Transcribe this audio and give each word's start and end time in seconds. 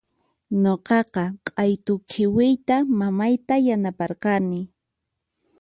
Nuqaqa 0.61 1.23
q'aytu 1.45 1.93
khiwiyta 2.09 2.75
mamayta 2.99 3.55
yanaparqani. 3.67 4.61